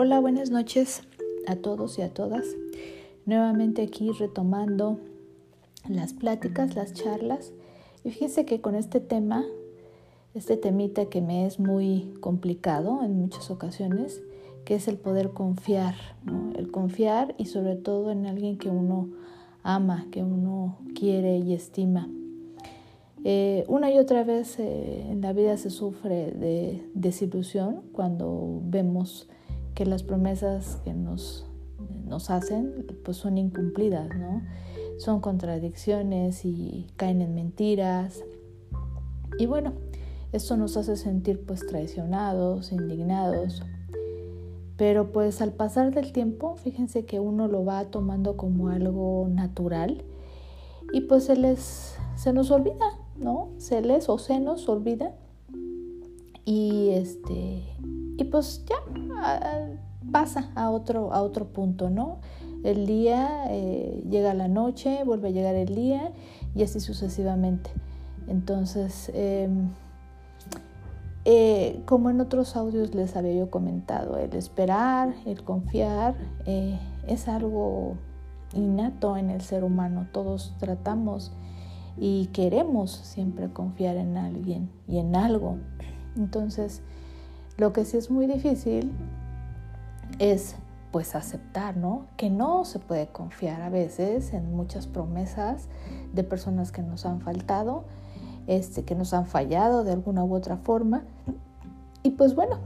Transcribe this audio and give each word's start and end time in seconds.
Hola, 0.00 0.20
buenas 0.20 0.50
noches 0.50 1.02
a 1.48 1.56
todos 1.56 1.98
y 1.98 2.02
a 2.02 2.14
todas. 2.14 2.44
Nuevamente 3.26 3.82
aquí 3.82 4.12
retomando 4.12 5.00
las 5.88 6.12
pláticas, 6.12 6.76
las 6.76 6.92
charlas. 6.92 7.52
Y 8.04 8.12
fíjense 8.12 8.44
que 8.44 8.60
con 8.60 8.76
este 8.76 9.00
tema, 9.00 9.44
este 10.34 10.56
temita 10.56 11.06
que 11.06 11.20
me 11.20 11.46
es 11.46 11.58
muy 11.58 12.14
complicado 12.20 13.02
en 13.02 13.18
muchas 13.18 13.50
ocasiones, 13.50 14.22
que 14.64 14.76
es 14.76 14.86
el 14.86 14.98
poder 14.98 15.30
confiar, 15.30 15.96
el 16.54 16.70
confiar 16.70 17.34
y 17.36 17.46
sobre 17.46 17.74
todo 17.74 18.12
en 18.12 18.26
alguien 18.26 18.56
que 18.56 18.70
uno 18.70 19.08
ama, 19.64 20.06
que 20.12 20.22
uno 20.22 20.78
quiere 20.94 21.38
y 21.38 21.54
estima. 21.54 22.08
Eh, 23.24 23.64
una 23.66 23.90
y 23.90 23.98
otra 23.98 24.22
vez 24.22 24.60
eh, 24.60 25.08
en 25.10 25.22
la 25.22 25.32
vida 25.32 25.56
se 25.56 25.70
sufre 25.70 26.30
de 26.30 26.88
desilusión 26.94 27.82
cuando 27.90 28.60
vemos 28.62 29.28
que 29.78 29.86
las 29.86 30.02
promesas 30.02 30.80
que 30.82 30.92
nos, 30.92 31.46
nos 32.04 32.30
hacen 32.30 32.84
pues 33.04 33.16
son 33.16 33.38
incumplidas, 33.38 34.08
¿no? 34.18 34.42
Son 34.96 35.20
contradicciones 35.20 36.44
y 36.44 36.88
caen 36.96 37.22
en 37.22 37.36
mentiras. 37.36 38.24
Y 39.38 39.46
bueno, 39.46 39.74
esto 40.32 40.56
nos 40.56 40.76
hace 40.76 40.96
sentir 40.96 41.46
pues 41.46 41.64
traicionados, 41.64 42.72
indignados. 42.72 43.62
Pero 44.76 45.12
pues 45.12 45.40
al 45.42 45.52
pasar 45.52 45.94
del 45.94 46.10
tiempo, 46.10 46.56
fíjense 46.56 47.04
que 47.04 47.20
uno 47.20 47.46
lo 47.46 47.64
va 47.64 47.84
tomando 47.84 48.36
como 48.36 48.70
algo 48.70 49.28
natural 49.30 50.02
y 50.92 51.02
pues 51.02 51.22
se 51.22 51.36
les 51.36 51.94
se 52.16 52.32
nos 52.32 52.50
olvida, 52.50 52.98
¿no? 53.16 53.50
Se 53.58 53.80
les 53.80 54.08
o 54.08 54.18
se 54.18 54.40
nos 54.40 54.68
olvida. 54.68 55.14
Y 56.44 56.88
este 56.94 57.62
y 58.18 58.24
pues 58.24 58.64
ya 58.66 58.76
pasa 60.10 60.50
a 60.56 60.70
otro, 60.70 61.12
a 61.12 61.22
otro 61.22 61.46
punto, 61.46 61.88
¿no? 61.88 62.18
El 62.64 62.86
día 62.86 63.44
eh, 63.48 64.04
llega 64.10 64.34
la 64.34 64.48
noche, 64.48 65.04
vuelve 65.04 65.28
a 65.28 65.30
llegar 65.30 65.54
el 65.54 65.74
día 65.74 66.12
y 66.54 66.64
así 66.64 66.80
sucesivamente. 66.80 67.70
Entonces, 68.26 69.12
em, 69.14 69.70
eh, 71.24 71.80
como 71.86 72.10
en 72.10 72.20
otros 72.20 72.56
audios 72.56 72.92
les 72.92 73.14
había 73.14 73.34
yo 73.34 73.50
comentado, 73.50 74.16
el 74.16 74.34
esperar, 74.34 75.14
el 75.24 75.44
confiar, 75.44 76.16
eh, 76.44 76.78
es 77.06 77.28
algo 77.28 77.94
innato 78.52 79.16
en 79.16 79.30
el 79.30 79.42
ser 79.42 79.62
humano. 79.62 80.08
Todos 80.12 80.56
tratamos 80.58 81.30
y 81.96 82.26
queremos 82.32 82.90
siempre 82.90 83.52
confiar 83.52 83.96
en 83.96 84.16
alguien 84.16 84.70
y 84.88 84.98
en 84.98 85.14
algo. 85.14 85.58
Entonces, 86.16 86.82
lo 87.58 87.72
que 87.72 87.84
sí 87.84 87.96
es 87.96 88.10
muy 88.10 88.26
difícil 88.26 88.92
es 90.18 90.54
pues 90.92 91.14
aceptar, 91.14 91.76
¿no? 91.76 92.06
Que 92.16 92.30
no 92.30 92.64
se 92.64 92.78
puede 92.78 93.08
confiar 93.08 93.60
a 93.60 93.68
veces 93.68 94.32
en 94.32 94.54
muchas 94.56 94.86
promesas 94.86 95.68
de 96.14 96.24
personas 96.24 96.72
que 96.72 96.82
nos 96.82 97.04
han 97.04 97.20
faltado, 97.20 97.84
este, 98.46 98.84
que 98.84 98.94
nos 98.94 99.12
han 99.12 99.26
fallado 99.26 99.84
de 99.84 99.92
alguna 99.92 100.24
u 100.24 100.34
otra 100.34 100.56
forma. 100.56 101.04
Y 102.02 102.10
pues 102.10 102.34
bueno, 102.34 102.60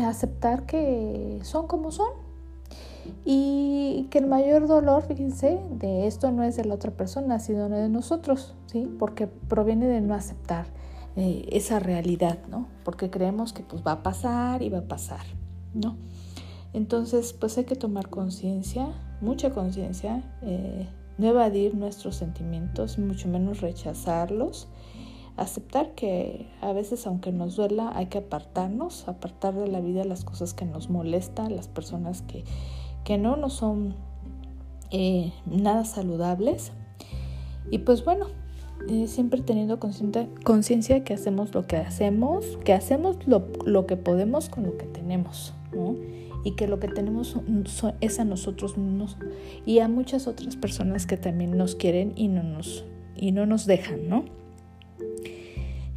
aceptar 0.00 0.66
que 0.66 1.38
son 1.42 1.66
como 1.66 1.90
son. 1.92 2.10
Y 3.24 4.08
que 4.10 4.18
el 4.18 4.26
mayor 4.26 4.66
dolor, 4.66 5.02
fíjense, 5.02 5.60
de 5.70 6.06
esto 6.06 6.30
no 6.30 6.42
es 6.42 6.56
de 6.56 6.64
la 6.64 6.74
otra 6.74 6.90
persona, 6.90 7.38
sino 7.38 7.68
de 7.68 7.88
nosotros, 7.88 8.54
¿sí? 8.66 8.88
Porque 8.98 9.26
proviene 9.26 9.86
de 9.86 10.00
no 10.00 10.14
aceptar 10.14 10.66
eh, 11.16 11.46
esa 11.50 11.78
realidad, 11.78 12.38
¿no? 12.48 12.68
Porque 12.84 13.10
creemos 13.10 13.52
que 13.52 13.62
pues 13.62 13.82
va 13.86 13.92
a 13.92 14.02
pasar 14.02 14.62
y 14.62 14.70
va 14.70 14.78
a 14.78 14.88
pasar, 14.88 15.24
¿no? 15.74 15.96
Entonces, 16.72 17.32
pues 17.32 17.58
hay 17.58 17.64
que 17.64 17.76
tomar 17.76 18.08
conciencia, 18.08 18.88
mucha 19.20 19.50
conciencia, 19.50 20.24
eh, 20.42 20.88
no 21.18 21.26
evadir 21.26 21.74
nuestros 21.74 22.16
sentimientos, 22.16 22.98
mucho 22.98 23.28
menos 23.28 23.60
rechazarlos, 23.60 24.68
aceptar 25.36 25.94
que 25.94 26.48
a 26.60 26.72
veces 26.72 27.06
aunque 27.06 27.32
nos 27.32 27.56
duela 27.56 27.92
hay 27.94 28.06
que 28.06 28.18
apartarnos, 28.18 29.08
apartar 29.08 29.54
de 29.54 29.68
la 29.68 29.80
vida 29.80 30.04
las 30.04 30.24
cosas 30.24 30.54
que 30.54 30.64
nos 30.64 30.88
molestan, 30.88 31.54
las 31.56 31.68
personas 31.68 32.22
que, 32.22 32.44
que 33.04 33.18
no 33.18 33.36
nos 33.36 33.54
son 33.54 33.94
eh, 34.90 35.32
nada 35.46 35.84
saludables. 35.84 36.72
Y 37.70 37.78
pues 37.78 38.04
bueno, 38.04 38.26
siempre 39.06 39.40
teniendo 39.42 39.78
conciencia 39.78 41.04
que 41.04 41.14
hacemos 41.14 41.54
lo 41.54 41.66
que 41.66 41.76
hacemos, 41.76 42.58
que 42.64 42.72
hacemos 42.72 43.16
lo, 43.26 43.86
que 43.86 43.96
podemos 43.96 44.48
con 44.48 44.64
lo 44.64 44.76
que 44.76 44.86
tenemos. 44.86 45.54
Y 46.44 46.56
que 46.56 46.66
lo 46.66 46.80
que 46.80 46.88
tenemos 46.88 47.36
es 48.00 48.18
a 48.18 48.24
nosotros 48.24 48.76
mismos 48.76 49.16
y 49.64 49.78
a 49.78 49.88
muchas 49.88 50.26
otras 50.26 50.56
personas 50.56 51.06
que 51.06 51.16
también 51.16 51.56
nos 51.56 51.76
quieren 51.76 52.12
y 52.16 52.28
no 52.28 52.42
nos, 52.42 52.84
y 53.16 53.32
no 53.32 53.46
nos 53.46 53.66
dejan, 53.66 54.08
¿no? 54.08 54.24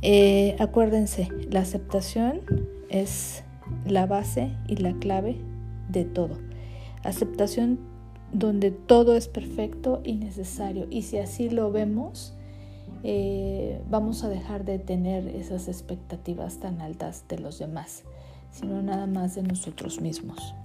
Eh, 0.01 0.55
acuérdense, 0.59 1.29
la 1.49 1.61
aceptación 1.61 2.41
es 2.89 3.43
la 3.87 4.05
base 4.05 4.51
y 4.67 4.75
la 4.77 4.93
clave 4.93 5.37
de 5.89 6.05
todo. 6.05 6.37
Aceptación 7.03 7.79
donde 8.31 8.69
todo 8.71 9.15
es 9.15 9.27
perfecto 9.27 10.01
y 10.03 10.13
necesario. 10.13 10.87
Y 10.89 11.03
si 11.03 11.17
así 11.17 11.49
lo 11.49 11.71
vemos, 11.71 12.34
eh, 13.07 13.79
vamos 13.87 14.23
a 14.23 14.29
dejar 14.29 14.65
de 14.65 14.79
tener 14.79 15.27
esas 15.27 15.67
expectativas 15.67 16.57
tan 16.57 16.81
altas 16.81 17.23
de 17.29 17.37
los 17.37 17.59
demás, 17.59 18.03
sino 18.49 18.81
nada 18.81 19.05
más 19.05 19.35
de 19.35 19.43
nosotros 19.43 20.01
mismos. 20.01 20.55